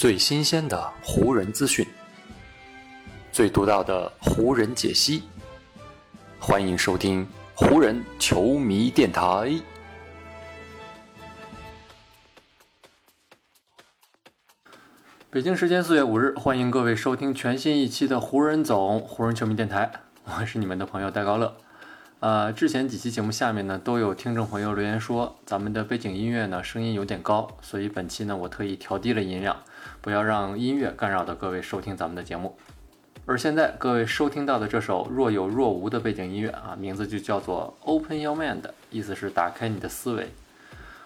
[0.00, 1.86] 最新鲜的湖人资讯，
[3.30, 5.24] 最独到的湖人解析。
[6.38, 9.52] 欢迎收听湖人球迷电台。
[15.28, 19.92] 北京时间四月五日，欢迎各位收听全新一期的湖人总湖人球迷电台，
[20.24, 21.54] 我是你们的朋友戴高乐。
[22.20, 29.56] 呃，之前几期节目下面呢，都有听众朋友留言说，咱们的背景音乐呢声音有点高，所以本期呢我特意调低了音量，
[30.02, 32.54] 不要让音乐干扰到各位收听咱们的节目。
[33.24, 40.28] 而现在各位收听到的这首若有若无的背景音乐啊，名字就叫做 Open Your Mind，意思是打开你的思维。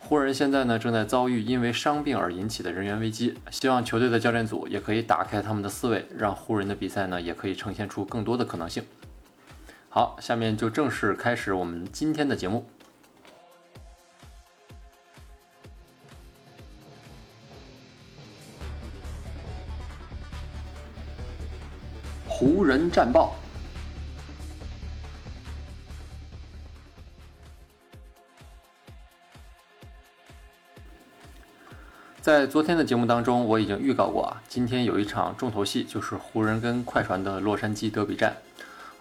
[0.00, 8.82] 湖人现在呢正在遭遇因为伤病而引起的人员危机，希望球队的教练组也可以打开他们的思维，让湖人的比赛呢也可以呈现出更多的可能性。
[9.96, 12.66] 好，下面就正式开始我们今天的节目。
[22.28, 23.34] 湖人战报。
[32.20, 38.36] 在昨天的节目当中，我已经预告过啊，今天有一场重头戏，就是湖人跟快船的洛杉矶德比战。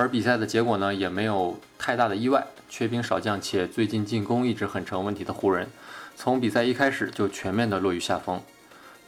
[0.00, 2.46] 而比赛的结果呢，也没有太大的意外。
[2.70, 5.68] 缺兵少将且最近进攻一直很成问题的湖人，
[6.16, 8.40] 从比赛一开始就全面的落于下风。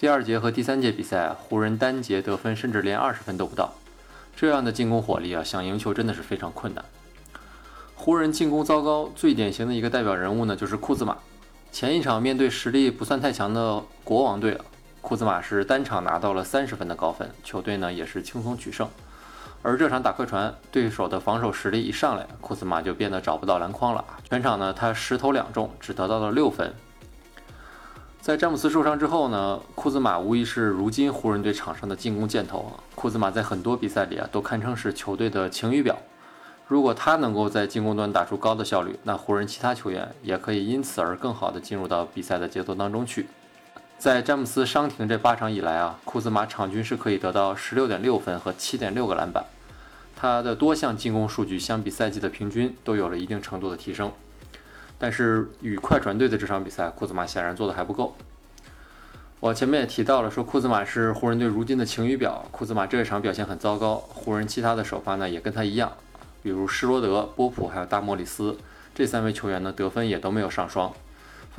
[0.00, 3.72] 第二节和第三节比赛，湖人单节得分甚至连二十分都不到。
[4.34, 6.84] 这样的进攻火力啊，想赢球真的是非常困难。
[7.94, 11.16] 湖人进攻糟糕，最典型的一个代表人物呢，就是库兹马。
[11.70, 14.58] 前一场面对实力不算太强的国王队，
[15.00, 18.88] 库兹马是单场拿到了三十分的高分，球队呢也是轻松取胜。
[19.62, 24.02] 而这场打客船，对手的防守实力一上来，库兹马就变得找不到篮筐了。
[24.28, 26.72] 全场呢，他十投两中，只得到了六分。
[28.22, 32.72] 在詹姆斯受伤之后呢，库兹马无疑是如今湖人队场上的进攻箭头。
[32.94, 35.96] 库兹马在很多比赛里啊，都堪称是球队的晴雨表。
[36.66, 43.26] 如果他能够在进攻端打出高的效率，那湖人其他球员也可以因此而更好的进入到比赛的节奏当中去。
[44.00, 49.44] 在詹姆斯伤停这八场以来啊，库兹马场均是可以得到十六点六分和七点六个篮板，
[50.16, 54.10] 他的多项进攻数据相比赛季的平均都有了一定程度的提升。
[54.98, 58.16] 但是与快船队的这场比赛，库兹马显然做的还不够。
[59.38, 65.92] 我前面也提到了，说库兹马是湖人队如今的晴雨表，库兹马这一场表现很糟糕，湖人其他的首发呢也跟他一样，
[66.42, 68.56] 比如施罗德、波普还有大莫里斯
[68.94, 70.90] 这三位球员呢得分也都没有上双。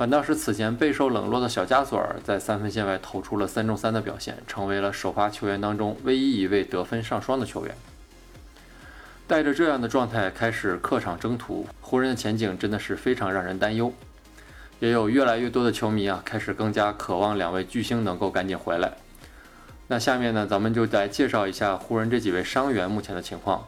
[0.02, 7.72] 反倒是此前备受冷落的小加索尔，在三分线外投出了三中三的表现，成为了首发球员当中唯一一位得分上双的球员。
[9.28, 13.92] 带着这样的状态开始客场征途，湖人的前景真的是非常让人担忧。
[14.80, 18.94] 也有越来越多的球迷啊，开始更加渴望两位巨星能够赶紧回来。
[19.86, 23.64] 那下面呢，咱们就来介绍一下湖人这几位伤员目前的情况。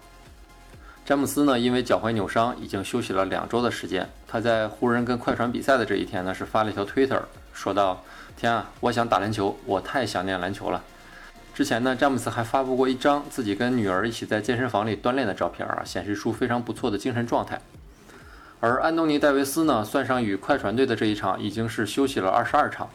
[1.04, 4.08] 詹姆斯呢，因为脚踝扭伤，已经休息了两周的时间。
[4.26, 7.22] 他在湖人跟快船比赛的这一天呢，是发了一条推特，
[7.52, 8.02] 说道
[8.38, 10.82] ：“天啊，我想打篮球，我太想念篮球了。”
[11.54, 17.60] 之前呢，詹姆斯还发布过一张自己跟女儿一起在健身房里锻炼的照片啊，显示出非常不错的精神状态。
[18.60, 22.88] 而安东尼·戴维斯呢，算上与快船队的这一场，已经是休息了二十二场。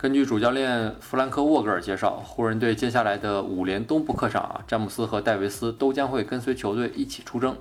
[0.00, 7.54] 根据主教练弗兰克·沃格尔介绍，湖人队接下来的五连东部客场啊，詹姆斯和戴维斯都将会跟随球队一起出征。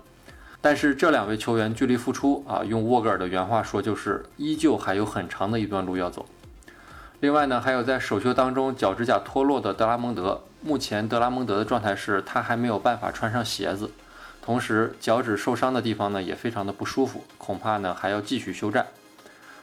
[0.61, 6.25] 但是这两位球员距离复出啊，用沃格尔的原话说，就是依旧还有很长的一段路要走。
[7.19, 13.91] 另外呢，还有在首秀当中脚趾甲脱落的德拉蒙德，目前德拉蒙德的状态是他还没有办法穿上鞋子，
[14.41, 18.87] 同时脚趾受伤的地方呢也非常的不舒服，恐怕呢还要继续休战。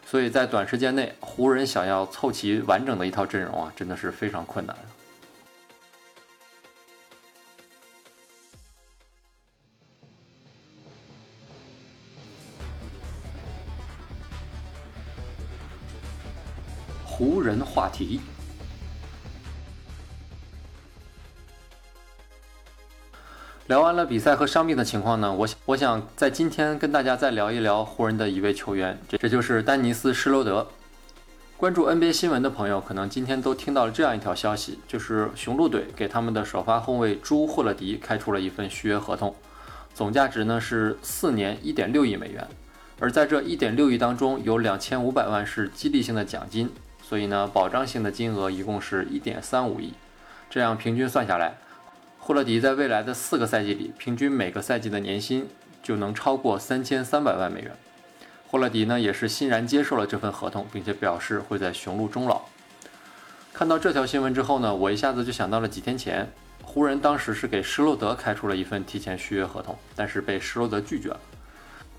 [0.08, 4.74] 所以在短时间内，湖人想要凑齐完整的一套阵容啊，真的是非常困难。
[17.04, 18.20] 湖人话题。
[23.68, 30.68] 聊完了比赛和伤病的情况呢，我想我想在今天跟大家再聊一聊湖人的一位球员，这这就是丹尼斯·施罗德。
[31.56, 39.34] 关注 NBA 新闻的朋友，可能今天都听到了这样一条消息，就是雄鹿队给他们的首发后卫朱·霍勒迪开出了一份续约合同，
[39.92, 42.46] 总价值呢是四年一点六亿美元，
[43.00, 46.70] 而在这一点六亿当中，有两千五百万是激励性的奖金，
[47.02, 49.92] 所以呢，保障性的金额一共是一点三五亿，
[50.48, 51.58] 这样平均算下来。
[52.26, 55.48] 霍勒迪在未来的四个赛季里，平均每个赛季的年薪
[55.80, 57.70] 就能超过三千三百万美元。
[58.48, 62.42] 霍勒迪呢，也是欣然接受了这份合同，并且表示会在雄鹿终老。
[63.52, 66.28] 看到这条新闻之后呢，我一下子就想到了几天前，
[66.64, 71.20] 湖人当时是给施罗德开出了一份提前续约合同，但是被施罗德拒绝了。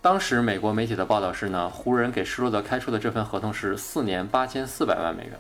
[0.02, 5.40] 当时美国媒体的报道是呢，湖人给施罗德开出的这份合同是四年八千四百万美元，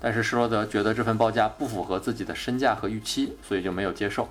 [0.00, 4.28] 但是施罗德觉得这份报价不符合自己的身价和预期，所以就没有接受。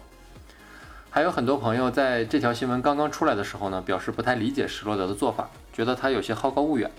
[1.09, 6.91] 还有很多朋友在这条新闻刚刚出来的时候呢，表示不太理解施罗德的做法，觉得他有些好高骛远。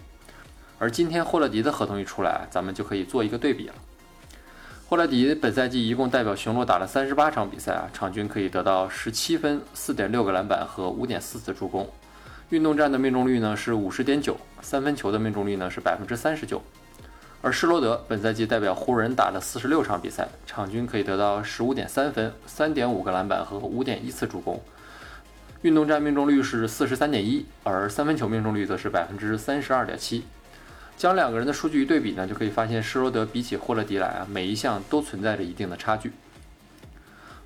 [0.79, 3.75] 而今天霍勒迪的合同一出来，咱们就可以做一个对比了。
[4.89, 11.89] 霍勒迪本赛季一共代表雄鹿打了三十八场比赛啊，场均可以得到十七分、四点六个篮板和五点四次助攻。
[12.51, 16.63] 运动战的命中率呢是五十点九，三分球的命中率呢是百分之三十九。
[17.43, 24.61] 而施罗德本赛季代表湖人打了四十六场比赛，场均可以得到十五点三分、三点五个篮板和五点一次助攻。
[25.63, 30.25] 运动战命中率是四十三点一，而三分球命中率则是百分之三十二点七。
[30.97, 36.13] 将两个人的数据一对比呢，就可以发现施罗德比起霍勒迪来啊，每一项都存在着一定的差距。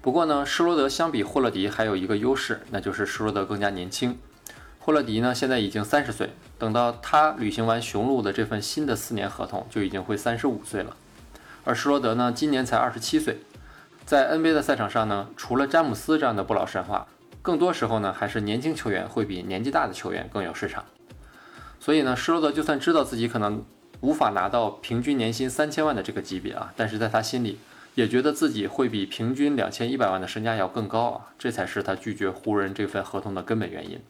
[0.00, 4.16] 不过呢，施罗德相比霍勒迪还有一个优势，那就是施罗德更加年轻。
[4.82, 10.96] 霍勒迪呢，现在已经三十岁，等到他履行完雄鹿的这份新的四年合同，就已经会三十五岁了。
[11.64, 13.40] 而施罗德呢，今年才二十七岁，
[14.06, 17.06] 在 NBA 的赛场上呢，除了詹姆斯这样的不老神话，
[17.42, 20.86] 更多时候呢，还是年轻球员会比年纪大的球员更有市场。
[21.78, 23.62] 所以呢，施罗德就算知道自己可能
[24.00, 27.58] 无法拿到平均年薪三千万的这个级别啊，但是在他心里，
[27.96, 34.00] 也觉得自己会比平均两千一百万的身价要更高啊，这才是他拒绝湖人这份合同的根本原因。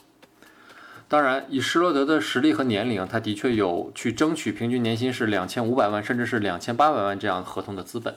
[1.10, 8.14] 当然，以施罗德的实力和年龄，他的确有去争取平均年薪是两千五百万，甚至是两千八百万这样合同的资本。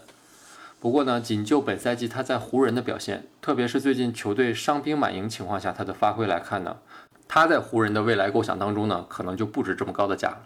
[0.80, 6.78] 不过呢，仅就本赛季他在湖人的表现，特别是最近球队伤兵满营情况下他的发挥来看呢，
[7.28, 10.38] 他在湖人的未来构想当中呢，可能就不值这么高的价了。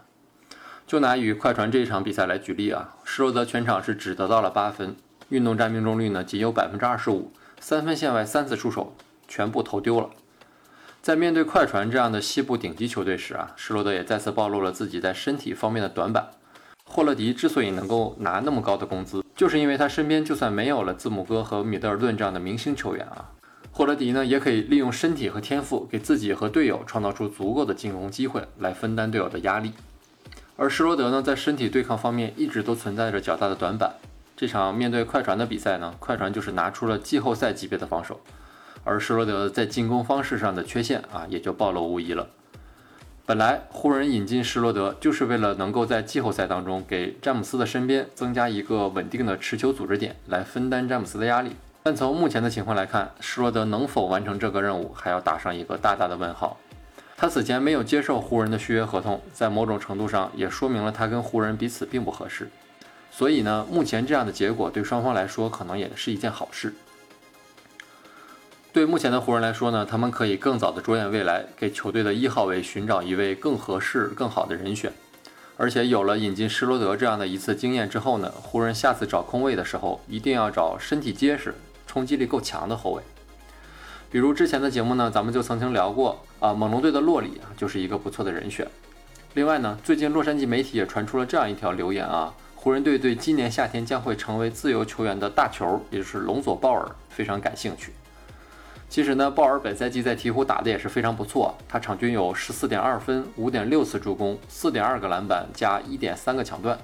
[0.88, 4.96] 就拿与快船这一场比赛来举例啊，施罗德全场是只得到了八分，
[5.28, 7.30] 运动战命中率呢仅有百分之二十五，
[7.60, 8.96] 三分线外三次出手
[9.28, 10.10] 全部投丢了。
[11.08, 16.30] 在面对快船这样的西部顶级球队时啊，施罗德也再次暴露了自己在身体方面的短板。
[16.84, 23.32] 霍勒迪之所以能够拿那么高的工资，就是因为他身边就算没有了字母哥和米德尔顿这样的明星球员啊，
[23.72, 29.72] 霍勒迪呢也可以利用身体和天赋给自己和队友创造出足够的进攻机会来分担队友的压力。
[30.58, 33.96] 而施罗德呢，在身体对抗方面一直都存在着较大的短板。
[34.36, 38.20] 这场面对快船的比赛呢，快船就是拿出了季后赛级别的防守。
[38.88, 42.26] 而施罗德在进攻方式上的缺陷啊，也就暴露无遗了。
[43.26, 51.52] 本来湖人引进施罗德就是为了能够在季后赛当中给詹姆斯的身边增加一个稳定的持球组织点，来分担詹姆斯的压力。
[51.84, 56.58] 但从目前的情况来看，施罗德能否完成这个任务，还要打上一个大大的问号。
[57.18, 62.50] 他此前没有接受湖人的续约合同，在某种程度上也说明了他跟湖人彼此并不合适。
[63.12, 66.74] 所以呢，目前这样的结果对双方来说可能也是一件好事。
[68.74, 74.92] 对目前的湖人来说呢，他们可以更早的着眼未来，给球队的一号位寻找一位更合适、更好的人选。
[75.56, 81.56] 而且有了引进施罗德这样的一次经验之后呢，湖人下次找空位的时候，一定要找身体结实、
[81.88, 83.02] 冲击力够强的后卫。
[84.12, 88.68] 比如之前的节目呢，咱们就曾经聊过啊，猛龙队的洛里，就是一个不错的人选。
[89.34, 97.92] 另外呢，最近洛杉矶媒体也传出了这样一条留言啊，湖人队对今年夏天将会成为自由球员的大球，也就是隆佐鲍尔非常感兴趣。
[98.90, 106.78] 其实呢，鲍尔本赛季在鹈鹕打的也是非常不错，他场均有十四点二分、五点六次助攻、四点二个篮板加一点三个抢断。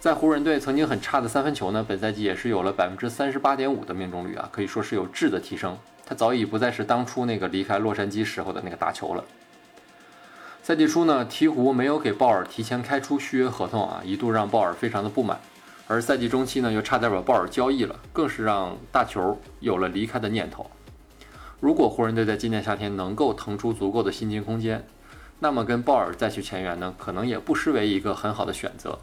[0.00, 5.78] 在湖人队曾经很差的三分球呢，本赛季也是有了百分之三十八点五的命中率啊，可以说是有质的提升。
[6.04, 9.24] 他早已不再是当初那个离开洛杉矶时候的那个大球了。
[10.60, 15.40] 赛季初呢，鹈鹕没有给鲍尔提前开出续约合同啊，一度让鲍尔非常的不满。
[15.86, 20.68] 而赛季中期呢，又差点把鲍尔交易了，更是让大球有了离开的念头。
[21.62, 24.84] 如果湖人队在今年夏天能够腾出足够的薪金空间，
[25.38, 28.98] 那么跟鲍尔再去签约呢，可能也不失为一个很好的选择。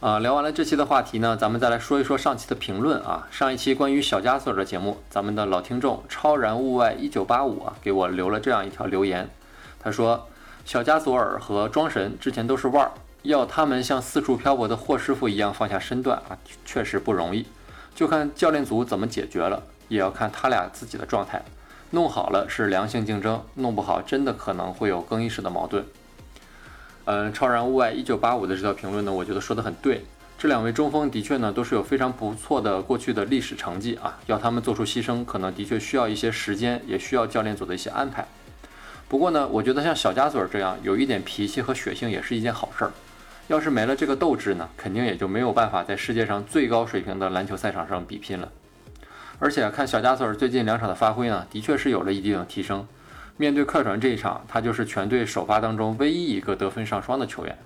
[0.00, 3.28] 啊，聊完了这期的话题呢，咱们再来说一说上期的评论啊。
[3.30, 9.30] 上一期关于小加索尔的节目，咱们的老听众超然物外一九八五啊，给我留了这样一条留言，
[9.78, 10.26] 他说
[10.66, 12.90] ：“小加索尔和庄神之前都是腕儿，
[13.22, 17.46] 要他们像四处漂泊的霍师傅一样放下身段啊，确实不容易。”
[17.94, 21.42] 就看教练组怎么解决了，也要看他俩自己的状态。
[21.90, 25.84] 弄好了是良性竞争，弄不好真的可能会有更衣室的矛盾。
[27.04, 30.04] 嗯，超然物外一九八五的这条评论呢，我觉得说的很对。
[30.36, 38.26] 这两位中锋的确呢都是有非常不错的过去的历史成绩啊，要他们做出牺牲，可能的确需要一些时间，也需要教练组的一些安排。
[39.06, 42.92] 不过呢，我觉得像小加索尔这样有一点脾气和血性也是一件好事儿。
[43.48, 48.50] 要是没了这个斗志呢，肯定也就没有办法在世界上最高水平的篮球赛场上比拼了。
[49.38, 52.86] 而且看小加索尔最近两场的发挥呢，的确是有了一定的提升。
[53.36, 57.58] 面对快船这一场，他就是全队首发当中唯一一个得分上双的球员。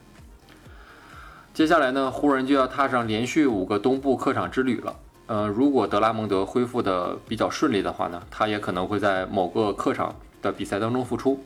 [1.55, 4.97] 接下来呢，湖人就要踏上连续五个东部客场之旅了。
[5.27, 11.45] 呃，如果德拉蒙德恢复的比较顺利的话呢，他也可能会在某个客场的比赛当中复出。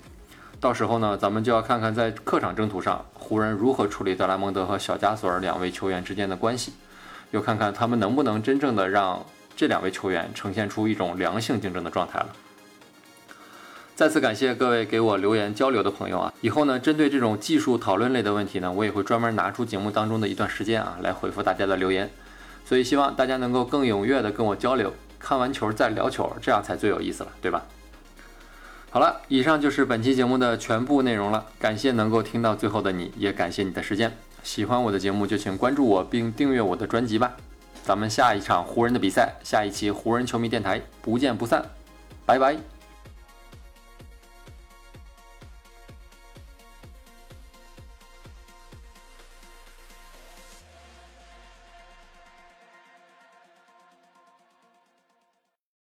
[0.63, 6.73] 到时候呢，咱们就要看看在客场征途上，湖人如何处理德拉蒙德和小加索尔两位球员之间的关系，
[7.33, 9.27] 又看看他们能不能真正的让
[9.57, 12.29] 这两位球员呈现出一种良性竞争的状态了。
[13.97, 16.33] 再次感谢各位给我留言交流的朋友啊！
[16.41, 22.09] 以后呢，针对这种技术讨论类的问题呢，我也会专门拿出节目当中的一段时间啊，来回复大家的留言。
[22.65, 27.61] 所以希望大家能够更踊跃的跟我交流，看完球再聊球，这样才最有意思了，对吧？
[28.93, 31.47] 好了，以上就是本期节目的全部内容了。
[31.59, 34.13] 感谢能够听到最后的你，也感谢你的时间。
[34.43, 37.33] 喜欢我的节目就请关注我并订阅我的专辑吧。
[37.83, 41.65] 咱们下一场湖人的比赛，下一期湖人球迷电台不见不散。
[42.27, 42.72] 拜拜。